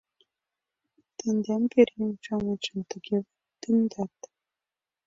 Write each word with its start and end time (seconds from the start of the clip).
Тендам, 1.17 1.63
пӧръеҥ-шамычым, 1.71 2.79
тыге 2.89 3.17
вот 3.25 3.31
тӱҥдат. 3.61 4.17